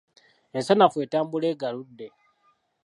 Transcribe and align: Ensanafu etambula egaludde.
Ensanafu 0.57 0.97
etambula 1.05 1.47
egaludde. 1.53 2.07